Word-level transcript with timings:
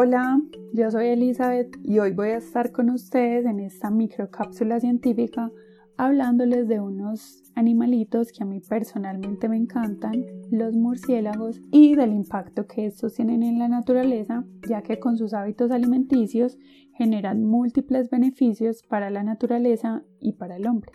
Hola, 0.00 0.40
yo 0.74 0.92
soy 0.92 1.08
Elizabeth 1.08 1.76
y 1.82 1.98
hoy 1.98 2.12
voy 2.12 2.28
a 2.28 2.36
estar 2.36 2.70
con 2.70 2.88
ustedes 2.88 3.44
en 3.46 3.58
esta 3.58 3.90
microcápsula 3.90 4.78
científica 4.78 5.50
hablándoles 5.96 6.68
de 6.68 6.78
unos 6.78 7.42
animalitos 7.56 8.30
que 8.30 8.44
a 8.44 8.46
mí 8.46 8.60
personalmente 8.60 9.48
me 9.48 9.56
encantan, 9.56 10.24
los 10.52 10.76
murciélagos, 10.76 11.60
y 11.72 11.96
del 11.96 12.12
impacto 12.12 12.68
que 12.68 12.86
estos 12.86 13.14
tienen 13.14 13.42
en 13.42 13.58
la 13.58 13.66
naturaleza, 13.66 14.44
ya 14.68 14.82
que 14.82 15.00
con 15.00 15.18
sus 15.18 15.34
hábitos 15.34 15.72
alimenticios 15.72 16.58
generan 16.94 17.42
múltiples 17.42 18.08
beneficios 18.08 18.84
para 18.84 19.10
la 19.10 19.24
naturaleza 19.24 20.04
y 20.20 20.34
para 20.34 20.58
el 20.58 20.68
hombre. 20.68 20.92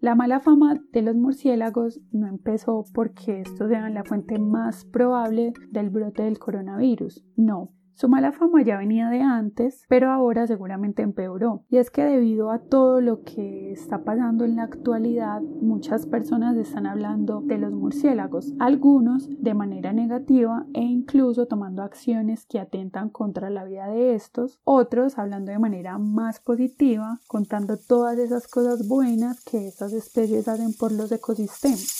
La 0.00 0.14
mala 0.14 0.40
fama 0.40 0.80
de 0.92 1.02
los 1.02 1.14
murciélagos 1.14 2.00
no 2.10 2.26
empezó 2.26 2.86
porque 2.94 3.42
estos 3.42 3.68
sean 3.68 3.92
la 3.92 4.02
fuente 4.02 4.38
más 4.38 4.86
probable 4.86 5.52
del 5.70 5.90
brote 5.90 6.22
del 6.22 6.38
coronavirus, 6.38 7.22
no, 7.36 7.74
su 8.00 8.08
mala 8.08 8.32
fama 8.32 8.62
ya 8.62 8.78
venía 8.78 9.10
de 9.10 9.20
antes, 9.20 9.84
pero 9.86 10.10
ahora 10.10 10.46
seguramente 10.46 11.02
empeoró. 11.02 11.64
Y 11.68 11.76
es 11.76 11.90
que 11.90 12.02
debido 12.02 12.50
a 12.50 12.58
todo 12.58 13.02
lo 13.02 13.24
que 13.24 13.72
está 13.72 14.04
pasando 14.04 14.46
en 14.46 14.56
la 14.56 14.62
actualidad, 14.62 15.42
muchas 15.42 16.06
personas 16.06 16.56
están 16.56 16.86
hablando 16.86 17.42
de 17.42 17.58
los 17.58 17.74
murciélagos, 17.74 18.54
algunos 18.58 19.28
de 19.28 19.52
manera 19.52 19.92
negativa 19.92 20.64
e 20.72 20.80
incluso 20.80 21.44
tomando 21.44 21.82
acciones 21.82 22.46
que 22.46 22.58
atentan 22.58 23.10
contra 23.10 23.50
la 23.50 23.64
vida 23.64 23.88
de 23.88 24.14
estos, 24.14 24.62
otros 24.64 25.18
hablando 25.18 25.52
de 25.52 25.58
manera 25.58 25.98
más 25.98 26.40
positiva, 26.40 27.20
contando 27.28 27.76
todas 27.76 28.18
esas 28.18 28.48
cosas 28.48 28.88
buenas 28.88 29.44
que 29.44 29.68
estas 29.68 29.92
especies 29.92 30.48
hacen 30.48 30.72
por 30.72 30.90
los 30.90 31.12
ecosistemas. 31.12 31.98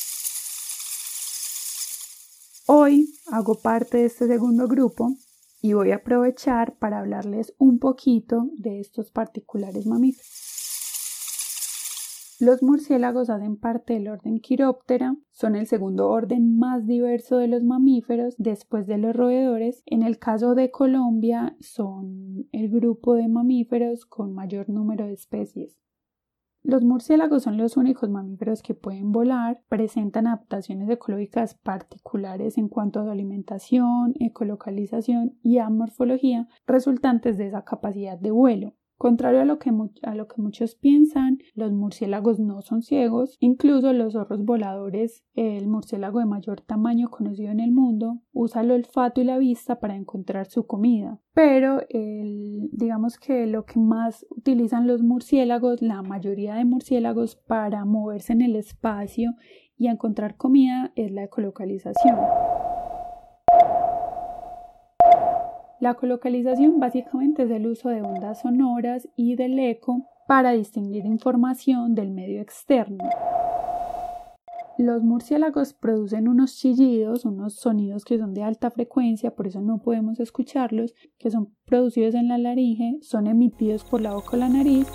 Hoy 2.66 3.10
hago 3.30 3.56
parte 3.56 3.98
de 3.98 4.06
este 4.06 4.26
segundo 4.28 4.66
grupo 4.66 5.14
y 5.62 5.74
voy 5.74 5.92
a 5.92 5.96
aprovechar 5.96 6.76
para 6.78 7.00
hablarles 7.00 7.54
un 7.58 7.78
poquito 7.78 8.48
de 8.56 8.80
estos 8.80 9.10
particulares 9.10 9.86
mamíferos. 9.86 10.50
Los 12.40 12.62
murciélagos 12.62 13.28
hacen 13.28 13.58
parte 13.58 13.92
del 13.92 14.08
orden 14.08 14.40
Chiroptera, 14.40 15.14
son 15.30 15.56
el 15.56 15.66
segundo 15.66 16.08
orden 16.08 16.58
más 16.58 16.86
diverso 16.86 17.36
de 17.36 17.48
los 17.48 17.62
mamíferos 17.64 18.34
después 18.38 18.86
de 18.86 18.96
los 18.96 19.14
roedores. 19.14 19.82
En 19.84 20.02
el 20.02 20.18
caso 20.18 20.54
de 20.54 20.70
Colombia 20.70 21.54
son 21.60 22.48
el 22.52 22.70
grupo 22.70 23.12
de 23.12 23.28
mamíferos 23.28 24.06
con 24.06 24.32
mayor 24.32 24.70
número 24.70 25.06
de 25.06 25.12
especies. 25.12 25.76
Los 26.62 26.84
murciélagos 26.84 27.44
son 27.44 27.56
los 27.56 27.78
únicos 27.78 28.10
mamíferos 28.10 28.62
que 28.62 28.74
pueden 28.74 29.12
volar, 29.12 29.62
presentan 29.68 30.26
adaptaciones 30.26 30.90
ecológicas 30.90 31.54
particulares 31.54 32.58
en 32.58 32.68
cuanto 32.68 33.00
a 33.00 33.04
su 33.04 33.10
alimentación, 33.10 34.14
ecolocalización 34.20 35.38
y 35.42 35.58
amorfología 35.58 36.48
resultantes 36.66 37.38
de 37.38 37.46
esa 37.46 37.64
capacidad 37.64 38.18
de 38.18 38.30
vuelo. 38.30 38.74
Contrario 39.00 39.40
a 39.40 39.46
lo, 39.46 39.58
que 39.58 39.70
a 40.02 40.14
lo 40.14 40.28
que 40.28 40.42
muchos 40.42 40.74
piensan, 40.74 41.38
los 41.54 41.72
murciélagos 41.72 42.38
no 42.38 42.60
son 42.60 42.82
ciegos, 42.82 43.38
incluso 43.40 43.94
los 43.94 44.12
zorros 44.12 44.44
voladores, 44.44 45.24
el 45.34 45.68
murciélago 45.68 46.18
de 46.18 46.26
mayor 46.26 46.60
tamaño 46.60 47.08
conocido 47.08 47.50
en 47.50 47.60
el 47.60 47.72
mundo, 47.72 48.20
usa 48.34 48.60
el 48.60 48.72
olfato 48.72 49.22
y 49.22 49.24
la 49.24 49.38
vista 49.38 49.80
para 49.80 49.96
encontrar 49.96 50.50
su 50.50 50.66
comida. 50.66 51.18
Pero 51.32 51.80
digamos 51.88 53.16
que 53.16 53.46
lo 53.46 53.64
que 53.64 53.80
más 53.80 54.26
utilizan 54.28 54.86
los 54.86 55.02
murciélagos, 55.02 55.80
la 55.80 56.02
mayoría 56.02 56.56
de 56.56 56.66
murciélagos 56.66 57.36
para 57.36 57.86
moverse 57.86 58.34
en 58.34 58.42
el 58.42 58.54
espacio 58.54 59.32
y 59.78 59.86
encontrar 59.86 60.36
comida 60.36 60.92
es 60.94 61.10
la 61.10 61.24
ecolocalización. 61.24 62.18
La 65.80 65.94
colocalización 65.94 66.78
básicamente 66.78 67.44
es 67.44 67.50
el 67.50 67.66
uso 67.66 67.88
de 67.88 68.02
ondas 68.02 68.42
sonoras 68.42 69.08
y 69.16 69.34
del 69.36 69.58
eco 69.58 70.06
para 70.28 70.52
distinguir 70.52 71.06
información 71.06 71.94
del 71.94 72.10
medio 72.10 72.42
externo. 72.42 73.02
Los 74.76 75.02
murciélagos 75.02 75.72
producen 75.72 76.28
unos 76.28 76.56
chillidos, 76.56 77.24
unos 77.24 77.54
sonidos 77.54 78.04
que 78.04 78.18
son 78.18 78.34
de 78.34 78.42
alta 78.42 78.70
frecuencia, 78.70 79.34
por 79.34 79.46
eso 79.46 79.62
no 79.62 79.78
podemos 79.78 80.20
escucharlos, 80.20 80.94
que 81.18 81.30
son 81.30 81.54
producidos 81.64 82.14
en 82.14 82.28
la 82.28 82.36
laringe, 82.36 82.98
son 83.00 83.26
emitidos 83.26 83.82
por 83.84 84.02
la 84.02 84.12
boca 84.12 84.30
o 84.32 84.36
la 84.36 84.50
nariz 84.50 84.86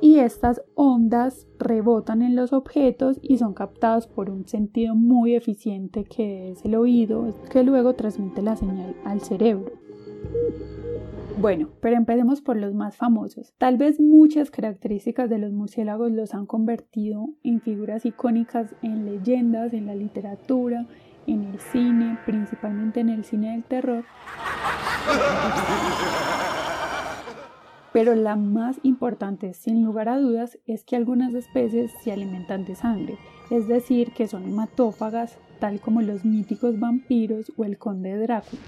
y 0.00 0.18
estas 0.18 0.62
ondas 0.74 1.46
rebotan 1.58 2.22
en 2.22 2.36
los 2.36 2.52
objetos 2.52 3.18
y 3.22 3.38
son 3.38 3.54
captados 3.54 4.06
por 4.06 4.30
un 4.30 4.46
sentido 4.46 4.94
muy 4.94 5.34
eficiente 5.34 6.04
que 6.04 6.50
es 6.52 6.64
el 6.64 6.74
oído, 6.74 7.34
que 7.50 7.62
luego 7.62 7.94
transmite 7.94 8.42
la 8.42 8.56
señal 8.56 8.94
al 9.04 9.20
cerebro. 9.20 9.72
Bueno, 11.38 11.68
pero 11.80 11.96
empecemos 11.96 12.40
por 12.40 12.56
los 12.56 12.72
más 12.72 12.96
famosos. 12.96 13.52
Tal 13.58 13.76
vez 13.76 14.00
muchas 14.00 14.50
características 14.50 15.28
de 15.28 15.38
los 15.38 15.52
murciélagos 15.52 16.10
los 16.10 16.32
han 16.32 16.46
convertido 16.46 17.28
en 17.42 17.60
figuras 17.60 18.06
icónicas 18.06 18.74
en 18.82 19.04
leyendas, 19.04 19.74
en 19.74 19.86
la 19.86 19.94
literatura, 19.94 20.86
en 21.26 21.44
el 21.44 21.58
cine, 21.58 22.18
principalmente 22.24 23.00
en 23.00 23.10
el 23.10 23.24
cine 23.24 23.52
del 23.52 23.64
terror. 23.64 24.04
Pero 27.96 28.14
la 28.14 28.36
más 28.36 28.78
importante, 28.82 29.54
sin 29.54 29.82
lugar 29.82 30.10
a 30.10 30.18
dudas, 30.18 30.58
es 30.66 30.84
que 30.84 30.96
algunas 30.96 31.32
especies 31.32 31.90
se 32.04 32.12
alimentan 32.12 32.66
de 32.66 32.74
sangre, 32.74 33.16
es 33.48 33.68
decir, 33.68 34.12
que 34.12 34.28
son 34.28 34.44
hematófagas, 34.44 35.38
tal 35.60 35.80
como 35.80 36.02
los 36.02 36.22
míticos 36.22 36.78
vampiros 36.78 37.50
o 37.56 37.64
el 37.64 37.78
conde 37.78 38.14
Drácula. 38.18 38.60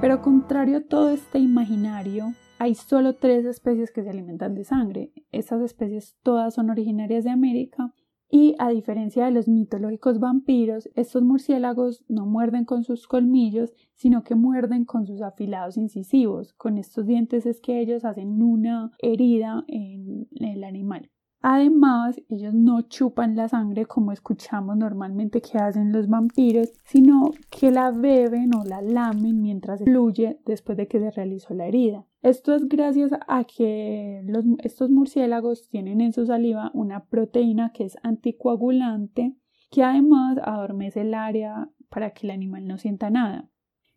Pero 0.00 0.20
contrario 0.20 0.78
a 0.78 0.80
todo 0.80 1.10
este 1.10 1.38
imaginario, 1.38 2.34
hay 2.58 2.74
solo 2.74 3.14
tres 3.14 3.44
especies 3.44 3.92
que 3.92 4.02
se 4.02 4.10
alimentan 4.10 4.56
de 4.56 4.64
sangre. 4.64 5.12
Estas 5.30 5.62
especies 5.62 6.16
todas 6.24 6.54
son 6.54 6.70
originarias 6.70 7.22
de 7.22 7.30
América 7.30 7.92
y 8.34 8.54
a 8.58 8.70
diferencia 8.70 9.26
de 9.26 9.30
los 9.30 9.46
mitológicos 9.46 10.18
vampiros, 10.18 10.88
estos 10.94 11.22
murciélagos 11.22 12.02
no 12.08 12.24
muerden 12.24 12.64
con 12.64 12.82
sus 12.82 13.06
colmillos, 13.06 13.74
sino 13.94 14.24
que 14.24 14.34
muerden 14.34 14.86
con 14.86 15.06
sus 15.06 15.20
afilados 15.20 15.76
incisivos. 15.76 16.54
Con 16.54 16.78
estos 16.78 17.04
dientes 17.04 17.44
es 17.44 17.60
que 17.60 17.78
ellos 17.78 18.06
hacen 18.06 18.42
una 18.42 18.90
herida 19.00 19.64
en 19.68 20.28
el 20.40 20.64
animal. 20.64 21.10
Además, 21.42 22.22
ellos 22.30 22.54
no 22.54 22.80
chupan 22.80 23.36
la 23.36 23.50
sangre 23.50 23.84
como 23.84 24.12
escuchamos 24.12 24.78
normalmente 24.78 25.42
que 25.42 25.58
hacen 25.58 25.92
los 25.92 26.08
vampiros, 26.08 26.72
sino 26.84 27.32
que 27.50 27.70
la 27.70 27.90
beben 27.90 28.54
o 28.54 28.64
la 28.64 28.80
lamen 28.80 29.42
mientras 29.42 29.82
fluye 29.84 30.40
después 30.46 30.78
de 30.78 30.88
que 30.88 31.00
se 31.00 31.10
realizó 31.10 31.52
la 31.52 31.66
herida. 31.66 32.06
Esto 32.22 32.54
es 32.54 32.68
gracias 32.68 33.10
a 33.26 33.44
que 33.44 34.24
estos 34.62 34.90
murciélagos 34.90 35.68
tienen 35.68 36.00
en 36.00 36.12
su 36.12 36.24
saliva 36.24 36.70
una 36.72 37.04
proteína 37.06 37.72
que 37.72 37.84
es 37.84 37.98
anticoagulante 38.04 39.36
que 39.72 39.82
además 39.82 40.38
adormece 40.44 41.00
el 41.00 41.14
área 41.14 41.68
para 41.88 42.10
que 42.10 42.28
el 42.28 42.30
animal 42.30 42.68
no 42.68 42.78
sienta 42.78 43.10
nada. 43.10 43.50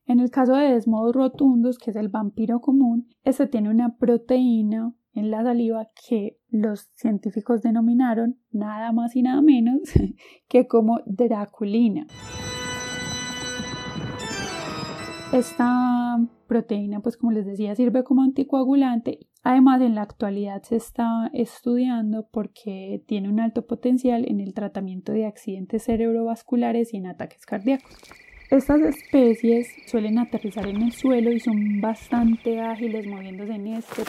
En 0.07 0.19
el 0.19 0.31
caso 0.31 0.55
de 0.55 0.73
Desmodos 0.73 1.15
rotundos, 1.15 1.77
que 1.77 1.91
es 1.91 1.95
el 1.95 2.09
vampiro 2.09 2.61
común, 2.61 3.07
este 3.23 3.45
tiene 3.45 3.69
una 3.69 3.97
proteína 3.97 4.95
en 5.13 5.29
la 5.29 5.43
saliva 5.43 5.89
que 6.07 6.39
los 6.49 6.89
científicos 6.95 7.61
denominaron 7.61 8.39
nada 8.51 8.91
más 8.91 9.15
y 9.15 9.21
nada 9.21 9.41
menos 9.41 9.81
que 10.47 10.67
como 10.67 10.99
draculina. 11.05 12.07
Esta 15.31 16.17
proteína, 16.47 17.01
pues 17.01 17.17
como 17.17 17.31
les 17.31 17.45
decía, 17.45 17.75
sirve 17.75 18.03
como 18.03 18.21
anticoagulante. 18.21 19.27
Además, 19.43 19.81
en 19.81 19.95
la 19.95 20.01
actualidad 20.01 20.61
se 20.63 20.75
está 20.75 21.29
estudiando 21.33 22.27
porque 22.31 23.03
tiene 23.07 23.29
un 23.29 23.39
alto 23.39 23.65
potencial 23.65 24.25
en 24.27 24.39
el 24.39 24.53
tratamiento 24.53 25.11
de 25.11 25.25
accidentes 25.25 25.83
cerebrovasculares 25.83 26.93
y 26.93 26.97
en 26.97 27.07
ataques 27.07 27.45
cardíacos. 27.45 27.97
Estas 28.51 28.79
especies 28.81 29.67
suelen 29.87 30.19
aterrizar 30.19 30.67
en 30.67 30.83
el 30.83 30.91
suelo 30.91 31.31
y 31.31 31.39
son 31.39 31.81
bastante 31.81 32.61
ágiles 32.61 33.07
moviéndose 33.07 33.53
en 33.53 33.67
este 33.67 34.03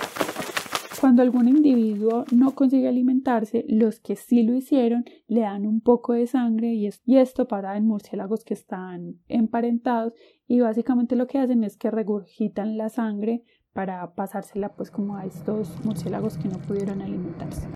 cuando 1.01 1.23
algún 1.23 1.49
individuo 1.49 2.25
no 2.33 2.55
consigue 2.55 2.89
alimentarse, 2.89 3.65
los 3.69 4.01
que 4.01 4.17
sí 4.17 4.43
lo 4.43 4.55
hicieron 4.55 5.05
le 5.27 5.41
dan 5.41 5.67
un 5.67 5.81
poco 5.81 6.13
de 6.13 6.27
sangre 6.27 6.75
y, 6.75 6.89
esto 7.17 7.49
pasa 7.49 7.77
en 7.77 7.87
murciélagos 7.87 8.45
que 8.45 8.55
están 8.55 9.17
emparentados 9.29 10.13
y 10.47 10.61
básicamente 10.61 11.17
lo 11.17 11.27
que 11.27 11.39
hacen 11.39 11.65
es 11.65 11.77
que 11.77 11.91
regurgitan 11.91 12.77
la 12.77 12.89
sangre 12.89 13.43
para 13.73 14.15
pasársela 14.15 14.75
pues 14.75 14.91
como 14.91 15.17
a 15.17 15.27
estos 15.27 15.85
murciélagos 15.85 16.39
que 16.39 16.49
no 16.49 16.59
pudieron 16.59 17.03
alimentarse. 17.03 17.69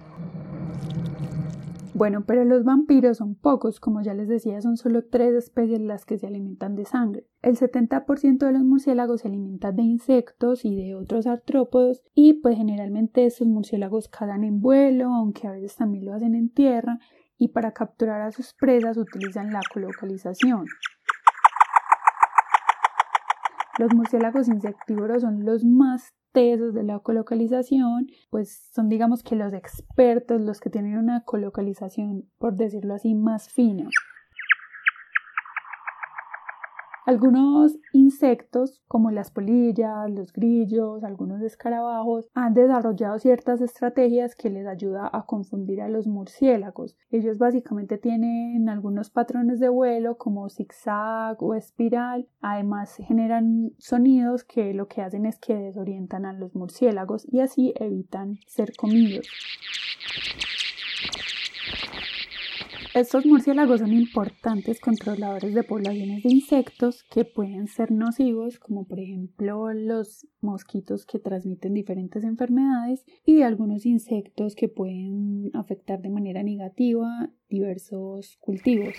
Bueno, 1.92 2.24
pero 2.24 2.44
los 2.44 2.62
vampiros 2.62 3.16
son 3.16 3.34
pocos, 3.34 3.80
como 3.80 4.00
ya 4.00 4.14
les 4.14 4.28
decía, 4.28 4.60
son 4.60 4.76
solo 4.76 5.04
tres 5.04 5.34
especies 5.34 5.80
las 5.80 6.04
que 6.04 6.18
se 6.18 6.28
alimentan 6.28 6.76
de 6.76 6.84
sangre. 6.84 7.26
El 7.42 7.56
70% 7.56 8.38
de 8.38 8.52
los 8.52 8.62
murciélagos 8.62 9.22
se 9.22 9.28
alimentan 9.28 9.74
de 9.74 9.82
insectos 9.82 10.64
y 10.64 10.76
de 10.76 10.94
otros 10.94 11.26
artrópodos 11.26 12.02
y 12.14 12.34
pues 12.34 12.56
generalmente 12.56 13.26
estos 13.26 13.48
murciélagos 13.48 14.08
cagan 14.08 14.44
en 14.44 14.60
vuelo, 14.60 15.12
aunque 15.12 15.48
a 15.48 15.52
veces 15.52 15.74
también 15.74 16.04
lo 16.04 16.14
hacen 16.14 16.36
en 16.36 16.48
tierra 16.48 17.00
y 17.36 17.48
para 17.48 17.72
capturar 17.72 18.20
a 18.20 18.30
sus 18.30 18.54
presas 18.54 18.96
utilizan 18.96 19.52
la 19.52 19.60
colocalización. 19.72 20.66
Los 23.78 23.94
murciélagos 23.94 24.46
insectívoros 24.46 25.22
son 25.22 25.44
los 25.44 25.64
más 25.64 26.12
tesos 26.32 26.74
de 26.74 26.82
la 26.82 26.98
colocalización, 27.00 28.08
pues 28.30 28.68
son 28.74 28.88
digamos 28.88 29.22
que 29.22 29.36
los 29.36 29.52
expertos, 29.52 30.40
los 30.40 30.60
que 30.60 30.70
tienen 30.70 30.96
una 30.96 31.24
colocalización, 31.24 32.28
por 32.38 32.54
decirlo 32.54 32.94
así, 32.94 33.14
más 33.14 33.48
fina. 33.48 33.88
Algunos 37.10 37.76
insectos, 37.92 38.80
como 38.86 39.10
las 39.10 39.32
polillas, 39.32 40.08
los 40.08 40.32
grillos, 40.32 41.02
algunos 41.02 41.42
escarabajos, 41.42 42.28
han 42.34 42.54
desarrollado 42.54 43.18
ciertas 43.18 43.60
estrategias 43.60 44.36
que 44.36 44.48
les 44.48 44.64
ayuda 44.64 45.10
a 45.12 45.26
confundir 45.26 45.80
a 45.80 45.88
los 45.88 46.06
murciélagos. 46.06 46.96
Ellos 47.10 47.36
básicamente 47.36 47.98
tienen 47.98 48.68
algunos 48.68 49.10
patrones 49.10 49.58
de 49.58 49.68
vuelo 49.68 50.18
como 50.18 50.48
zigzag 50.50 51.42
o 51.42 51.54
espiral. 51.54 52.28
Además 52.42 52.94
generan 52.94 53.72
sonidos 53.78 54.44
que 54.44 54.72
lo 54.72 54.86
que 54.86 55.02
hacen 55.02 55.26
es 55.26 55.36
que 55.40 55.56
desorientan 55.56 56.26
a 56.26 56.32
los 56.32 56.54
murciélagos 56.54 57.26
y 57.28 57.40
así 57.40 57.74
evitan 57.74 58.38
ser 58.46 58.70
comidos. 58.76 59.26
Estos 62.92 63.24
murciélagos 63.24 63.78
son 63.78 63.92
importantes 63.92 64.80
controladores 64.80 65.54
de 65.54 65.62
poblaciones 65.62 66.24
de 66.24 66.28
insectos 66.28 67.04
que 67.04 67.24
pueden 67.24 67.68
ser 67.68 67.92
nocivos, 67.92 68.58
como 68.58 68.84
por 68.84 68.98
ejemplo 68.98 69.72
los 69.72 70.26
mosquitos 70.40 71.06
que 71.06 71.20
transmiten 71.20 71.72
diferentes 71.72 72.24
enfermedades 72.24 73.04
y 73.24 73.42
algunos 73.42 73.86
insectos 73.86 74.56
que 74.56 74.66
pueden 74.66 75.52
afectar 75.54 76.00
de 76.02 76.10
manera 76.10 76.42
negativa 76.42 77.30
diversos 77.48 78.38
cultivos. 78.40 78.96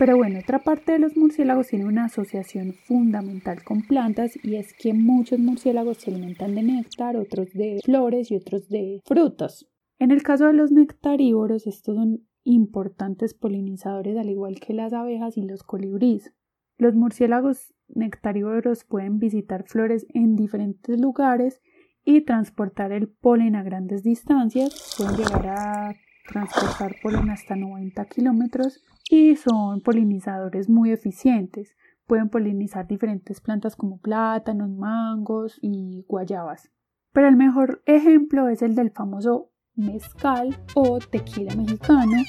Pero 0.00 0.16
bueno, 0.16 0.40
otra 0.40 0.58
parte 0.58 0.92
de 0.92 0.98
los 0.98 1.16
murciélagos 1.16 1.68
tiene 1.68 1.84
una 1.84 2.06
asociación 2.06 2.72
fundamental 2.72 3.62
con 3.62 3.82
plantas 3.82 4.32
y 4.42 4.56
es 4.56 4.72
que 4.72 4.94
muchos 4.94 5.38
murciélagos 5.38 5.98
se 5.98 6.10
alimentan 6.10 6.56
de 6.56 6.64
néctar, 6.64 7.16
otros 7.16 7.52
de 7.52 7.78
flores 7.84 8.32
y 8.32 8.36
otros 8.36 8.68
de 8.68 9.00
frutos. 9.04 9.69
En 10.00 10.12
el 10.12 10.22
caso 10.22 10.46
de 10.46 10.54
los 10.54 10.72
nectarívoros, 10.72 11.66
estos 11.66 11.94
son 11.94 12.26
importantes 12.42 13.34
polinizadores 13.34 14.16
al 14.16 14.30
igual 14.30 14.58
que 14.58 14.72
las 14.72 14.94
abejas 14.94 15.36
y 15.36 15.42
los 15.42 15.62
colibríes. 15.62 16.32
Los 16.78 16.94
murciélagos 16.94 17.74
nectarívoros 17.86 18.84
pueden 18.84 19.18
visitar 19.18 19.64
flores 19.64 20.06
en 20.14 20.36
diferentes 20.36 20.98
lugares 20.98 21.60
y 22.02 22.22
transportar 22.22 22.92
el 22.92 23.08
polen 23.08 23.54
a 23.54 23.62
grandes 23.62 24.02
distancias. 24.02 24.96
Pueden 24.96 25.16
llegar 25.16 25.46
a 25.48 25.94
transportar 26.26 26.96
polen 27.02 27.28
hasta 27.28 27.54
90 27.54 28.02
kilómetros 28.06 28.82
y 29.10 29.36
son 29.36 29.82
polinizadores 29.82 30.70
muy 30.70 30.92
eficientes. 30.92 31.76
Pueden 32.06 32.30
polinizar 32.30 32.86
diferentes 32.86 33.42
plantas 33.42 33.76
como 33.76 33.98
plátanos, 33.98 34.70
mangos 34.70 35.58
y 35.60 36.06
guayabas. 36.08 36.70
Pero 37.12 37.28
el 37.28 37.36
mejor 37.36 37.82
ejemplo 37.84 38.48
es 38.48 38.62
el 38.62 38.74
del 38.74 38.92
famoso 38.92 39.50
mezcal 39.80 40.56
o 40.74 40.98
tequila 40.98 41.54
mexicano 41.54 42.22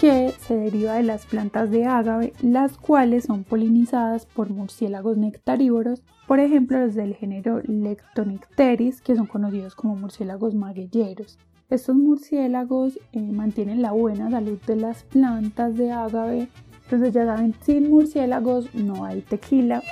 que 0.00 0.32
se 0.40 0.56
deriva 0.56 0.94
de 0.94 1.02
las 1.02 1.26
plantas 1.26 1.70
de 1.70 1.84
ágave, 1.84 2.32
las 2.40 2.78
cuales 2.78 3.24
son 3.24 3.44
polinizadas 3.44 4.24
por 4.24 4.48
murciélagos 4.48 5.18
nectarívoros, 5.18 6.02
por 6.26 6.40
ejemplo 6.40 6.80
los 6.80 6.94
del 6.94 7.14
género 7.14 7.60
Lectonicteris, 7.66 9.02
que 9.02 9.14
son 9.14 9.26
conocidos 9.26 9.74
como 9.74 9.96
murciélagos 9.96 10.54
maguilleros. 10.54 11.38
Estos 11.68 11.96
murciélagos 11.96 12.98
eh, 13.12 13.20
mantienen 13.20 13.82
la 13.82 13.92
buena 13.92 14.30
salud 14.30 14.58
de 14.66 14.76
las 14.76 15.02
plantas 15.02 15.76
de 15.76 15.92
ágave, 15.92 16.48
entonces 16.84 17.12
ya 17.12 17.26
saben, 17.26 17.54
sin 17.60 17.90
murciélagos 17.90 18.74
no 18.74 19.04
hay 19.04 19.20
tequila. 19.20 19.82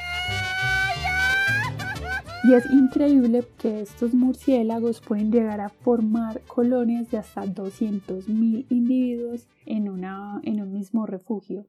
Y 2.48 2.54
es 2.54 2.64
increíble 2.72 3.44
que 3.58 3.82
estos 3.82 4.14
murciélagos 4.14 5.02
pueden 5.02 5.30
llegar 5.30 5.60
a 5.60 5.68
formar 5.68 6.40
colonias 6.46 7.10
de 7.10 7.18
hasta 7.18 7.44
200.000 7.44 8.64
individuos 8.70 9.46
en, 9.66 9.86
en 9.86 10.62
un 10.62 10.72
mismo 10.72 11.04
refugio. 11.04 11.66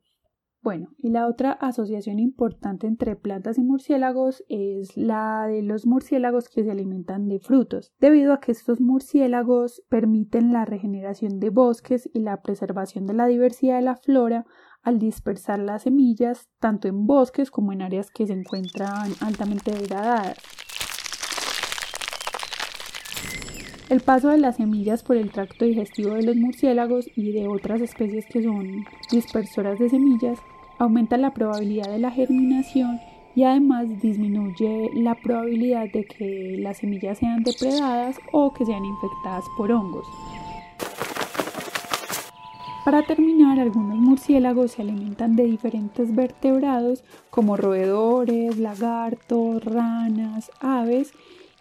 Bueno, 0.61 0.87
y 0.97 1.09
la 1.09 1.27
otra 1.27 1.51
asociación 1.51 2.17
importante 2.17 2.87
entre 2.87 3.17
plantas 3.17 3.57
y 3.57 3.61
murciélagos 3.61 4.45
es 4.47 4.95
la 4.95 5.47
de 5.47 5.63
los 5.63 5.85
murciélagos 5.85 6.47
que 6.47 6.63
se 6.63 6.71
alimentan 6.71 7.27
de 7.27 7.39
frutos, 7.39 7.91
debido 7.99 8.31
a 8.31 8.39
que 8.39 8.53
estos 8.53 8.79
murciélagos 8.79 9.83
permiten 9.89 10.53
la 10.53 10.63
regeneración 10.63 11.41
de 11.41 11.49
bosques 11.49 12.09
y 12.13 12.19
la 12.19 12.41
preservación 12.41 13.05
de 13.05 13.15
la 13.15 13.25
diversidad 13.25 13.75
de 13.75 13.81
la 13.81 13.97
flora 13.97 14.45
al 14.81 14.97
dispersar 14.97 15.59
las 15.59 15.83
semillas 15.83 16.47
tanto 16.59 16.87
en 16.87 17.05
bosques 17.05 17.51
como 17.51 17.73
en 17.73 17.81
áreas 17.81 18.11
que 18.11 18.27
se 18.27 18.33
encuentran 18.33 19.11
altamente 19.19 19.71
degradadas. 19.71 20.37
El 23.89 24.01
paso 24.01 24.30
de 24.30 24.38
las 24.38 24.57
semillas 24.57 25.01
por 25.01 25.18
el 25.18 25.31
tracto 25.31 25.65
digestivo 25.65 26.13
de 26.13 26.21
los 26.21 26.36
murciélagos 26.36 27.09
y 27.15 27.31
de 27.31 27.47
otras 27.47 27.81
especies 27.81 28.24
que 28.27 28.44
son 28.44 28.86
dispersoras 29.12 29.80
de 29.80 29.89
semillas 29.89 30.38
aumenta 30.77 31.18
la 31.18 31.33
probabilidad 31.33 31.89
de 31.89 31.97
la 31.97 32.12
germinación 32.12 33.00
y 33.33 33.45
además 33.45 33.88
disminuye 34.00 34.91
la 34.94 35.15
probabilidad 35.15 35.91
de 35.91 36.06
que 36.06 36.56
las 36.59 36.77
semillas 36.77 37.18
sean 37.18 37.41
depredadas 37.41 38.18
o 38.31 38.53
que 38.53 38.63
sean 38.63 38.86
infectadas 38.86 39.45
por 39.57 39.71
hongos. 39.71 40.06
Para 42.85 43.01
terminar, 43.01 43.59
algunos 43.59 43.97
murciélagos 43.97 44.74
se 44.74 44.83
alimentan 44.83 45.35
de 45.35 45.45
diferentes 45.45 46.15
vertebrados 46.15 47.03
como 47.31 47.57
roedores, 47.57 48.57
lagartos, 48.59 49.65
ranas, 49.65 50.51
aves 50.59 51.12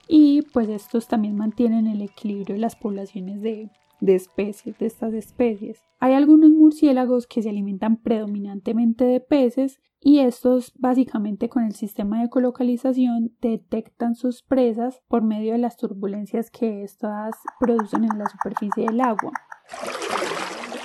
y 0.08 0.42
pues 0.42 0.68
estos 0.68 1.06
también 1.06 1.36
mantienen 1.36 1.86
el 1.86 2.00
equilibrio 2.02 2.54
de 2.54 2.60
las 2.60 2.76
poblaciones 2.76 3.42
de, 3.42 3.70
especies, 4.00 4.78
de 4.78 4.86
estas 4.86 5.12
especies. 5.12 5.84
Hay 6.00 6.14
algunos 6.14 6.50
murciélagos 6.50 7.26
que 7.26 7.42
se 7.42 7.50
alimentan 7.50 7.98
predominantemente 7.98 9.04
de 9.04 9.20
peces 9.20 9.80
y 10.00 10.20
estos 10.20 10.72
básicamente 10.78 11.48
con 11.48 11.64
el 11.64 11.74
sistema 11.74 12.22
de 12.22 12.30
colocalización 12.30 13.32
detectan 13.42 14.14
sus 14.14 14.42
presas 14.42 15.02
por 15.08 15.22
medio 15.22 15.52
de 15.52 15.58
las 15.58 15.76
turbulencias 15.76 16.50
que 16.50 16.82
éstas 16.84 17.36
producen 17.60 18.04
en 18.04 18.18
la 18.18 18.26
superficie 18.26 18.86
del 18.86 19.00
agua. 19.00 19.32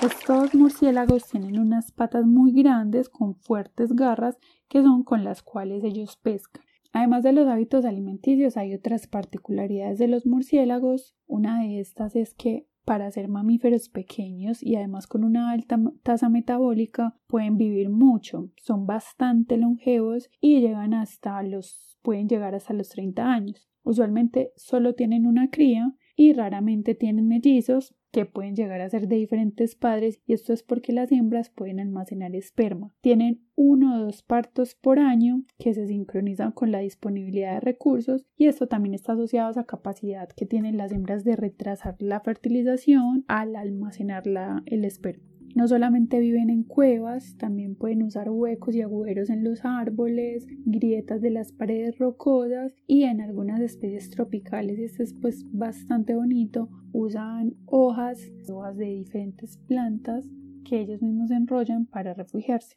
Estos 0.02 0.54
murciélagos 0.54 1.24
tienen 1.28 1.58
unas 1.58 1.92
patas 1.92 2.26
muy 2.26 2.52
grandes 2.52 3.08
con 3.08 3.36
fuertes 3.36 3.94
garras 3.94 4.36
que 4.68 4.82
son 4.82 5.02
con 5.02 5.24
las 5.24 5.42
cuales 5.42 5.82
ellos 5.82 6.16
pescan. 6.16 6.63
Además 6.94 7.24
de 7.24 7.32
los 7.32 7.48
hábitos 7.48 7.84
alimenticios, 7.84 8.56
hay 8.56 8.72
otras 8.72 9.08
particularidades 9.08 9.98
de 9.98 10.06
los 10.06 10.26
murciélagos. 10.26 11.16
Una 11.26 11.60
de 11.60 11.80
estas 11.80 12.14
es 12.14 12.34
que 12.34 12.68
para 12.84 13.10
ser 13.10 13.26
mamíferos 13.26 13.88
pequeños 13.88 14.62
y 14.62 14.76
además 14.76 15.08
con 15.08 15.24
una 15.24 15.50
alta 15.50 15.76
tasa 16.04 16.28
metabólica 16.28 17.16
pueden 17.26 17.56
vivir 17.56 17.90
mucho, 17.90 18.50
son 18.62 18.86
bastante 18.86 19.56
longevos 19.56 20.30
y 20.40 20.60
llegan 20.60 20.94
hasta 20.94 21.42
los 21.42 21.98
pueden 22.02 22.28
llegar 22.28 22.54
hasta 22.54 22.74
los 22.74 22.90
30 22.90 23.26
años. 23.26 23.68
Usualmente 23.82 24.52
solo 24.54 24.94
tienen 24.94 25.26
una 25.26 25.50
cría 25.50 25.96
y 26.16 26.32
raramente 26.32 26.94
tienen 26.94 27.28
mellizos, 27.28 27.94
que 28.14 28.26
pueden 28.26 28.54
llegar 28.54 28.80
a 28.80 28.88
ser 28.88 29.08
de 29.08 29.16
diferentes 29.16 29.74
padres 29.74 30.20
y 30.24 30.34
esto 30.34 30.52
es 30.52 30.62
porque 30.62 30.92
las 30.92 31.10
hembras 31.10 31.50
pueden 31.50 31.80
almacenar 31.80 32.36
esperma. 32.36 32.94
Tienen 33.00 33.42
uno 33.56 33.96
o 33.96 34.04
dos 34.04 34.22
partos 34.22 34.76
por 34.76 35.00
año 35.00 35.42
que 35.58 35.74
se 35.74 35.88
sincronizan 35.88 36.52
con 36.52 36.70
la 36.70 36.78
disponibilidad 36.78 37.54
de 37.54 37.60
recursos 37.60 38.24
y 38.36 38.46
esto 38.46 38.68
también 38.68 38.94
está 38.94 39.14
asociado 39.14 39.48
a 39.48 39.50
esa 39.50 39.64
capacidad 39.64 40.28
que 40.28 40.46
tienen 40.46 40.76
las 40.76 40.92
hembras 40.92 41.24
de 41.24 41.34
retrasar 41.34 41.96
la 41.98 42.20
fertilización 42.20 43.24
al 43.26 43.56
almacenar 43.56 44.22
el 44.66 44.84
esperma. 44.84 45.33
No 45.54 45.68
solamente 45.68 46.18
viven 46.18 46.50
en 46.50 46.64
cuevas, 46.64 47.36
también 47.38 47.76
pueden 47.76 48.02
usar 48.02 48.28
huecos 48.28 48.74
y 48.74 48.82
agujeros 48.82 49.30
en 49.30 49.44
los 49.44 49.64
árboles, 49.64 50.46
grietas 50.64 51.20
de 51.20 51.30
las 51.30 51.52
paredes 51.52 51.98
rocosas 51.98 52.74
y 52.88 53.04
en 53.04 53.20
algunas 53.20 53.60
especies 53.60 54.10
tropicales, 54.10 54.78
esto 54.80 55.02
es 55.04 55.14
pues 55.14 55.44
bastante 55.52 56.16
bonito, 56.16 56.68
usan 56.92 57.54
hojas, 57.66 58.32
hojas 58.48 58.76
de 58.76 58.86
diferentes 58.86 59.58
plantas 59.68 60.28
que 60.64 60.80
ellos 60.80 61.02
mismos 61.02 61.30
enrollan 61.30 61.86
para 61.86 62.14
refugiarse. 62.14 62.76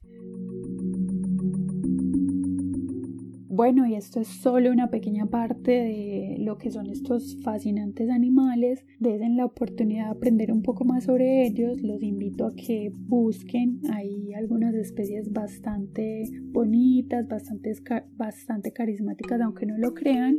Bueno, 3.57 3.87
y 3.87 3.95
esto 3.95 4.19
es 4.19 4.27
solo 4.27 4.71
una 4.71 4.91
pequeña 4.91 5.25
parte 5.25 5.71
de 5.71 6.35
lo 6.37 6.59
que 6.59 6.69
son 6.69 6.91
estos 6.91 7.41
fascinantes 7.41 8.07
animales. 8.07 8.85
Desen 8.99 9.35
la 9.35 9.45
oportunidad 9.45 10.05
de 10.05 10.11
aprender 10.11 10.51
un 10.51 10.61
poco 10.61 10.85
más 10.85 11.05
sobre 11.05 11.43
ellos. 11.47 11.81
Los 11.81 12.03
invito 12.03 12.45
a 12.45 12.53
que 12.53 12.91
busquen. 12.93 13.81
Hay 13.91 14.31
algunas 14.35 14.75
especies 14.75 15.33
bastante 15.33 16.25
bonitas, 16.51 17.27
bastante, 17.27 17.73
bastante 18.11 18.73
carismáticas, 18.73 19.41
aunque 19.41 19.65
no 19.65 19.75
lo 19.79 19.95
crean. 19.95 20.37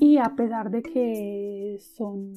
Y 0.00 0.16
a 0.16 0.34
pesar 0.34 0.70
de 0.70 0.80
que 0.80 1.76
son 1.96 2.32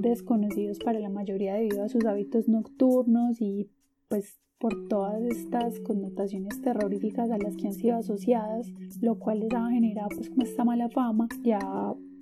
desconocidos 0.00 0.78
para 0.78 1.00
la 1.00 1.10
mayoría 1.10 1.52
debido 1.52 1.84
a 1.84 1.90
sus 1.90 2.06
hábitos 2.06 2.48
nocturnos 2.48 3.42
y 3.42 3.68
pues 4.14 4.38
por 4.60 4.86
todas 4.86 5.20
estas 5.22 5.80
connotaciones 5.80 6.62
terroríficas 6.62 7.32
a 7.32 7.38
las 7.38 7.56
que 7.56 7.66
han 7.66 7.74
sido 7.74 7.96
asociadas, 7.96 8.68
lo 9.00 9.18
cual 9.18 9.40
les 9.40 9.52
ha 9.52 9.68
generado 9.70 10.08
pues 10.10 10.30
como 10.30 10.42
esta 10.42 10.62
mala 10.62 10.88
fama, 10.88 11.26
ya 11.42 11.58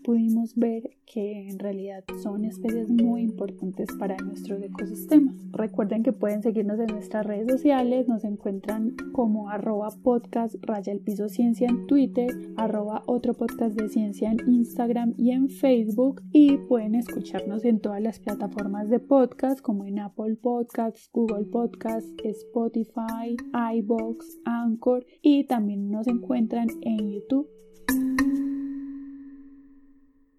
pudimos 0.02 0.56
ver 0.56 0.90
que 1.06 1.48
en 1.48 1.58
realidad 1.58 2.04
son 2.22 2.44
especies 2.44 2.88
muy 2.88 3.22
importantes 3.22 3.88
para 3.98 4.16
nuestros 4.16 4.62
ecosistemas. 4.62 5.36
Recuerden 5.52 6.02
que 6.02 6.12
pueden 6.12 6.42
seguirnos 6.42 6.80
en 6.80 6.86
nuestras 6.86 7.26
redes 7.26 7.50
sociales, 7.50 8.08
nos 8.08 8.24
encuentran 8.24 8.96
como 9.12 9.50
arroba 9.50 9.90
podcast 10.02 10.54
raya 10.62 10.92
el 10.92 11.00
piso 11.00 11.28
ciencia 11.28 11.68
en 11.68 11.86
Twitter, 11.86 12.30
arroba 12.56 13.02
otro 13.06 13.34
podcast 13.34 13.74
de 13.74 13.88
ciencia 13.88 14.30
en 14.30 14.38
Instagram 14.48 15.14
y 15.16 15.32
en 15.32 15.48
Facebook 15.48 16.22
y 16.32 16.56
pueden 16.56 16.94
escucharnos 16.94 17.64
en 17.64 17.80
todas 17.80 18.00
las 18.00 18.18
plataformas 18.18 18.88
de 18.88 18.98
podcast 18.98 19.60
como 19.60 19.84
en 19.84 19.98
Apple 19.98 20.36
Podcasts, 20.36 21.10
Google 21.12 21.44
Podcasts, 21.44 22.10
Spotify, 22.24 23.36
iBox, 23.74 24.38
Anchor 24.44 25.04
y 25.20 25.44
también 25.44 25.90
nos 25.90 26.06
encuentran 26.06 26.68
en 26.82 27.10
YouTube 27.10 27.48